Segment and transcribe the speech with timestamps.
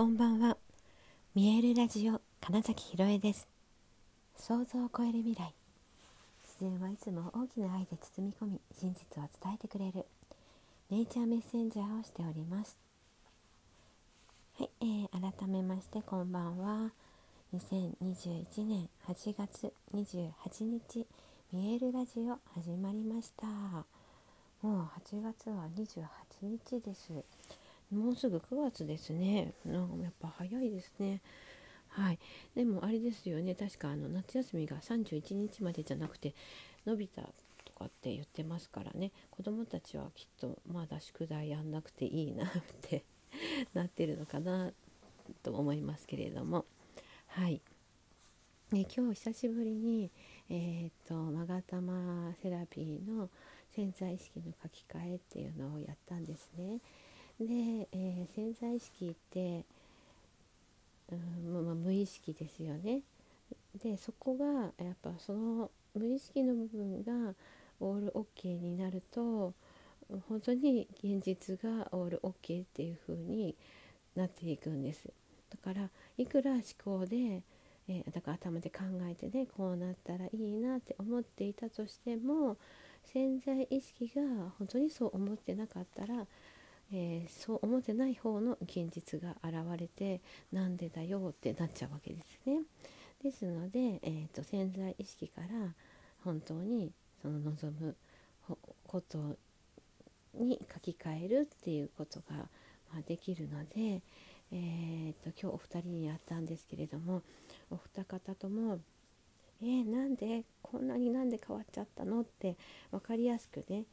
[0.00, 0.56] こんばんは。
[1.34, 3.46] 見えるラジオ金崎ひろえです。
[4.34, 5.52] 想像を超える未来。
[6.42, 10.06] 自然はいつも大きな愛で包み込み真実を伝えてくれる。
[10.88, 12.78] ネイチャーメッセンジャーをしております。
[14.58, 16.92] はい、えー、改めましてこんばんは。
[17.54, 20.32] 2021年8月28
[20.64, 21.06] 日
[21.52, 23.46] 見えるラジオ始まりました。
[23.46, 23.84] も
[24.62, 24.80] う
[25.12, 26.06] 8月は28
[26.40, 27.12] 日です。
[27.92, 29.52] もうすぐ9月ですね。
[29.64, 31.20] なんかやっぱ早いですね。
[31.88, 32.18] はい。
[32.54, 33.54] でもあれですよね。
[33.54, 36.34] 確かあの夏休みが31日までじゃなくて
[36.86, 39.10] 伸びたとかって言ってますからね。
[39.30, 42.50] 子供たちはきっとまだ宿題やんなくていいなっ
[42.80, 43.02] て
[43.74, 44.72] なってるのかな
[45.42, 46.64] と思いますけれども。
[47.26, 47.60] はい、
[48.70, 50.10] ね、今日久しぶりに
[50.48, 53.30] えっ、とマガタマセラピーの
[53.74, 56.80] 潜在意識の書き換えっていうのをやったんですね。
[57.46, 59.64] で、えー、潜在意識って、
[61.10, 63.00] うんまあ、無意識ですよね。
[63.82, 64.44] でそこが
[64.84, 67.34] やっぱその無意識の部分が
[67.80, 69.54] オールオッケーになると
[70.28, 73.54] 本当に現実がオールオッケーっていう風に
[74.16, 75.08] なっていくんです。
[75.50, 75.88] だから
[76.18, 77.42] いくら思考で、
[77.88, 82.56] えー、だから頭で考えてねこうなったらいいなって思っていたとしても
[83.04, 84.22] 潜在意識が
[84.58, 86.26] 本当にそう思ってなかったら
[86.92, 90.20] えー、そう思ってない方の現実が現れて
[90.52, 92.62] なんでだよってなっちゃうわけですね。
[93.22, 95.74] ですので、えーと、潜在意識から
[96.24, 97.96] 本当にその望む
[98.86, 99.36] こと
[100.34, 102.36] に書き換えるっていうことが、
[102.92, 104.02] まあ、できるので、
[104.52, 107.22] えーと、今日お二人にやったんですけれども
[107.70, 108.80] お二方とも
[109.62, 112.56] 「えー、なんでこんなになんで変わっちゃったの?」って
[112.90, 113.84] 分かりやすくね、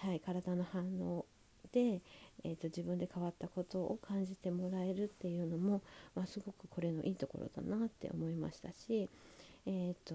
[0.00, 1.26] はい、体の反応
[1.72, 2.00] で、
[2.44, 5.82] えーと、自分で変わったことを感じてもらえるっていうのも、
[6.14, 9.08] まあ、すごくこれのいいところだなって思いましたし、
[9.66, 10.14] えーと、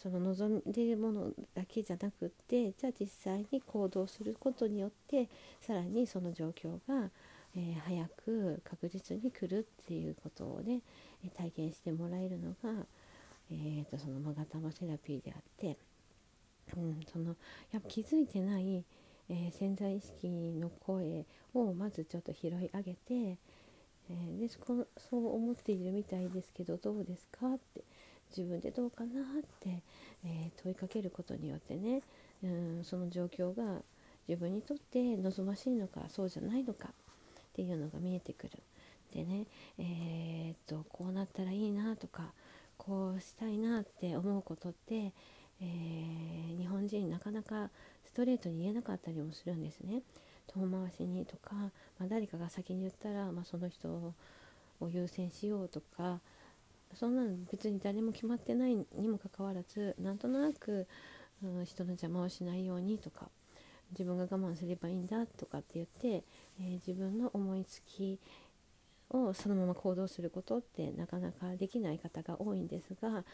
[0.00, 5.28] その望んでいるものだけじゃなくってじゃあ実際に行動することによって
[5.60, 7.10] さらにその状況が、
[7.56, 10.80] えー、早く確実に来るっていうことをね
[11.36, 12.84] 体験してもらえるのが、
[13.50, 15.76] えーと、そのマガタマセラピーであって、
[16.76, 17.36] うん、その
[17.72, 18.84] やっぱ気づいてない
[19.28, 21.24] えー、潜在意識の声
[21.54, 27.82] をまずちょっと拾い上げて、えー、でそう思っているみたいですけどどうですかって
[28.36, 29.14] 自分でどうかなっ
[29.60, 29.82] て、
[30.24, 32.02] えー、問いかけることによってね
[32.42, 33.82] うんその状況が
[34.28, 36.92] 自分にとって望ましいのかそうじゃないのかっ
[37.54, 38.52] ていうのが見えてくる。
[39.12, 39.44] でね、
[39.78, 42.32] えー、っとこうなったらいいなとか
[42.78, 45.12] こうしたいなって思うことって、
[45.60, 47.70] えー、日本人なかなか
[48.12, 50.02] ストレートに言えなかったりもするんですね。
[50.46, 51.70] 遠回しにとか、ま
[52.04, 54.14] あ、誰かが先に言ったら、まあ、その人を
[54.90, 56.20] 優先しようとか
[56.94, 60.86] そんなの別に誰も決まってないにもかかわらずなんとなく、
[61.42, 63.28] うん、人の邪魔をしないようにとか
[63.92, 66.24] 自分が我慢すればいいんだとかって言って、
[66.60, 68.18] えー、自分の思いつき
[69.10, 73.24] をそのまま行動することってなかなかできない方が多いんですが、まあ、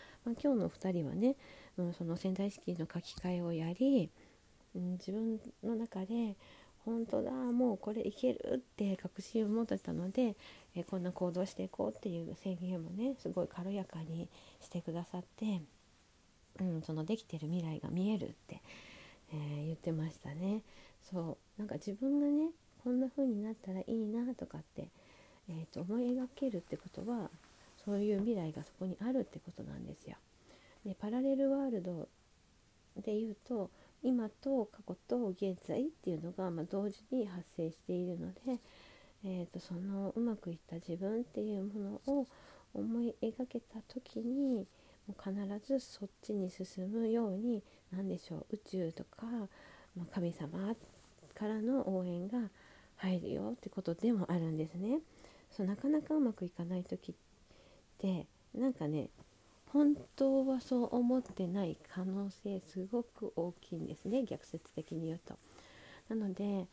[0.40, 1.36] 今日の2人はね、
[1.76, 4.10] うん、その潜在意識の書き換えをやり、
[4.78, 6.36] うん、自分の中で
[6.84, 10.36] 本当だもうこれいけるって確信を持ってたので、
[10.74, 14.28] えこんな行動していこうっていう宣言もねすごい軽やかに
[14.62, 15.60] してくださって、
[16.60, 18.62] うん、そのできてる未来が見えるって、
[19.32, 20.62] えー、言ってましたね。
[21.10, 22.50] そうなんか自分がね
[22.82, 24.88] こんな風になったらいいなとかって、
[25.50, 27.28] えーと思い描けるってことは
[27.84, 30.16] そういう未来がそこにあるってことなんですよ。
[30.86, 32.08] でパラレルワールド
[33.02, 33.70] で言うと
[34.02, 38.40] 今と過去と現在っていうのが、まあ、同時に発生しているので、
[39.24, 42.26] えーと、そのうまくいった自分っていうものを
[42.74, 44.66] 思い描けた時に
[45.06, 49.26] もう必ずそっちに進むように何でしょう宇宙とか、
[49.96, 50.74] まあ、神様
[51.34, 52.50] からの応援が
[52.96, 55.00] 入るよってことでもあるんですね。
[55.50, 57.14] そうなかなかうまくいかない時っ
[57.98, 59.08] てなんかね
[59.72, 65.38] 本当はそう思ってない可能性すごく大きいんですね逆説的に言うと。
[66.08, 66.66] なので、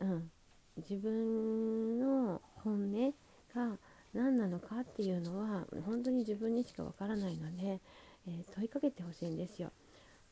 [0.00, 0.30] うん、
[0.76, 3.14] 自分の本音
[3.54, 3.76] が
[4.12, 7.80] 何なのかっていうのは本当に自分にしかわからないので、
[8.26, 9.70] えー、問いかけてほしいんですよ。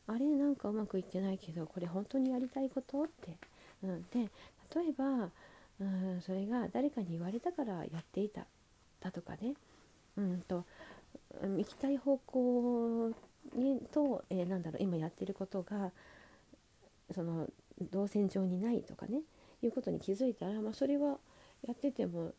[0.07, 3.37] あれなんかうまくいってないけどこれ本当にやりたいことって。
[3.83, 4.29] うん、で
[4.75, 5.29] 例えば、
[5.79, 8.45] うん、それが誰かに言われたからやっていた
[8.99, 9.53] だとかね、
[10.17, 10.65] うんと
[11.41, 13.11] 行きたい方向
[13.55, 15.91] にと、えー、なんだろう今やってることが
[17.13, 17.47] その
[17.91, 19.21] 動線上にないとかね
[19.63, 21.17] いうことに気づいたら、まあ、それは
[21.67, 22.33] やってても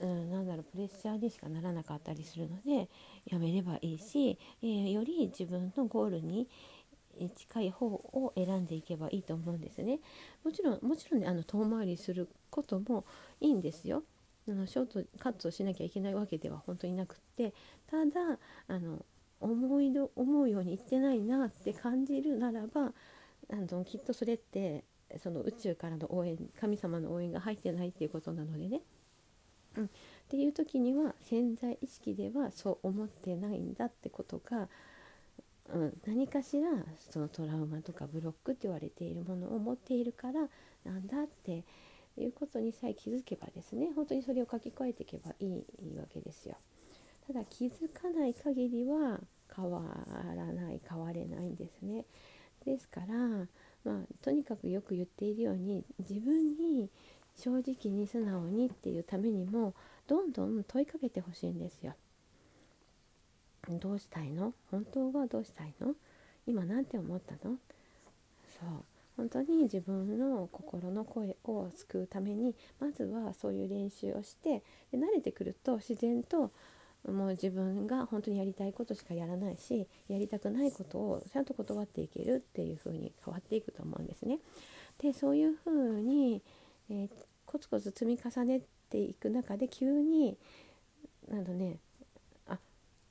[0.00, 2.88] うん、なんだろうプレッシャーにしかならなかったりするので
[3.30, 6.48] やめればいいし、えー、より自分のゴールに
[7.36, 10.00] 近い方を選んでいけばいいと思うんですね。
[10.42, 13.04] もちろんもちろんねあの遠回りすることも
[13.40, 14.02] いいんですよ。
[14.48, 17.52] あのショートカットしなきゃいけないわけでは本当になくって
[17.86, 19.04] ただあの
[19.40, 22.92] 思いど思うようにいってないなって感じるならば
[23.50, 24.84] あのきっとそれって
[25.18, 28.80] その宇宙からの応援神様の応援が入ってないっていうことなのでね。
[29.76, 29.88] うん、っ
[30.28, 34.68] ていう時には潜在意識ではそう思ってないんだってことが、
[35.72, 36.68] うん、何かしら
[36.98, 40.48] そのトラウマとかブロックって言われているものを持っているから
[40.84, 41.64] なんだって
[42.18, 45.64] いうことにさえ気づけばですね本当にそれを書き換えていけばいい
[45.96, 46.56] わけですよ。
[47.26, 49.20] ただ気づかない限りは
[49.54, 49.82] 変わ
[50.36, 52.04] らない変われないんですね。
[52.64, 53.06] ですから、
[53.84, 56.90] まあ、とにかくよく言っているように自分に
[57.36, 59.74] 正直に素直にっていうためにも
[60.06, 61.94] どんどん問いかけてほしいんですよ。
[63.68, 64.52] どうしたいの？
[64.70, 65.94] 本当はどうしたいの？
[66.46, 67.56] 今なんて思ったの？
[68.60, 68.84] そう
[69.16, 76.50] 本当に自分の心の声を救うためにまずはそういう練習をしてで慣れてくると自然と
[77.10, 84.38] もう自分が本当にやりたいことしかやらないしやりたくないことをちゃんと断っていけるっていう風に変わっていくと思うんですね。
[84.98, 86.42] でそういう風に、
[86.90, 87.08] えー、
[87.44, 90.36] コツコツ積み重ねていく中で急に
[91.30, 91.78] あのね
[92.46, 92.58] あ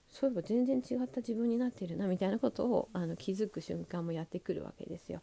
[0.10, 5.22] そういえば全然違った自分になってるなみたいなことをあの気づく瞬間もやってくるわけですよ。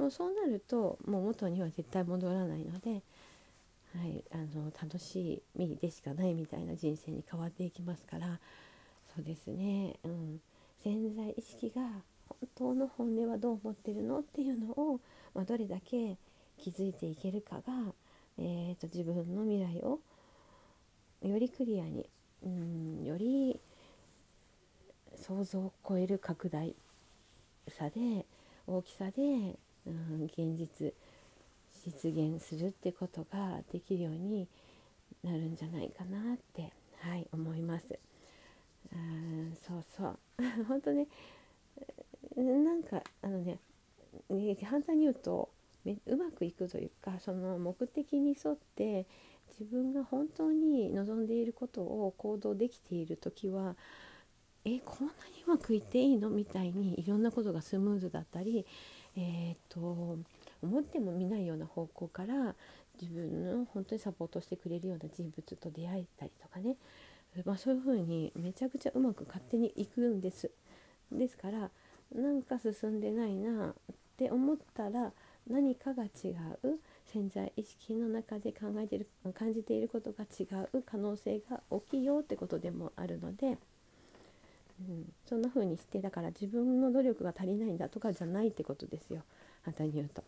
[0.00, 3.02] もうそうなるともう元には絶対戻らないので
[3.98, 8.38] はい、あの楽しみでしかないみたいな人生に変わっていきますから
[9.14, 10.40] そうですね、うん、
[10.84, 11.82] 潜在意識が
[12.28, 15.00] 本当の本音はどう思ってるのっていうのを、
[15.34, 16.16] まあ、どれだけ
[16.56, 17.62] 気づいていけるかが、
[18.38, 19.98] えーと、自分の未来を
[21.22, 22.06] よりクリアに、
[22.44, 23.58] うん、より
[25.16, 26.76] 想像を超える拡大
[27.68, 28.24] さで
[28.68, 29.56] 大きさで、
[29.86, 30.92] 現実
[31.84, 34.46] 実現するってことができるように
[35.24, 37.98] なるんじゃないかなって、はい、思います。
[38.92, 38.96] う
[39.66, 40.18] そうそう
[40.68, 41.06] 本当ね
[42.36, 43.58] なんかあのね
[44.64, 45.50] 反対に言うと
[46.06, 49.06] うまくいくというかその目的に沿って
[49.58, 53.76] 自分が本当に望んでいることを行動できている時は
[54.64, 56.28] えこんなにうまくいっていいの？
[56.28, 58.66] みたいにいろんなことがスムーズだったり
[59.16, 60.18] えっ、と
[60.62, 62.54] 思っても見ないような方向から
[63.00, 66.76] 自分の本当にサポートしてくれるような人物と出会えたりとかね、
[67.44, 70.50] まあ、そういう風にめちゃくちゃうまく勝手にいくんです。
[71.10, 71.70] ですから
[72.14, 73.74] なんか進んでないなっ
[74.16, 75.12] て思ったら
[75.48, 76.08] 何かが違
[76.62, 83.58] う潜在意識の中で考えてる感じていることが違う可能性が大きいよってことでもあるので、
[84.88, 89.22] うん、そんな風にしてだから自分の努力が足りないんだとかじゃないってことですよ
[89.64, 90.22] 簡単に言うと。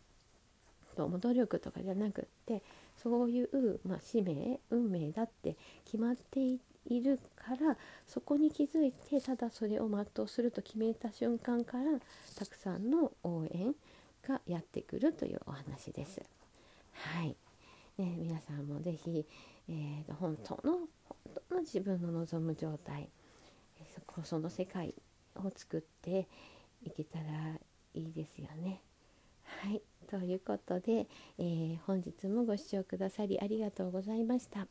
[0.94, 2.62] と努力とかじゃなくって
[3.02, 6.40] そういう、まあ、使命運命だって決まって
[6.87, 7.76] いるから
[8.06, 11.84] そこに気づいてただそれを全うすると決めた瞬間から
[12.38, 13.75] たくさんの応援
[14.26, 16.20] がやってくるというお話です。
[16.93, 17.34] はい、
[17.98, 19.26] ね、皆さんも是非、
[19.69, 20.88] えーと、本当の本
[21.48, 23.08] 当の自分の望む状態
[24.24, 24.94] その世界
[25.36, 26.29] を作って
[26.84, 27.24] いけたら
[27.94, 28.81] いいですよね。
[29.44, 31.06] はいということで、
[31.39, 34.67] えー、本日もご視聴くださりありがとうございました。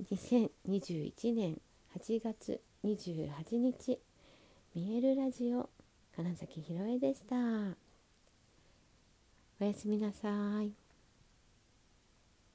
[0.00, 1.60] 2021年
[1.98, 3.98] 8月28日
[4.74, 5.68] 見えるラジオ
[6.14, 7.36] 金崎ひろえでした。
[9.60, 10.87] おやすみなさい。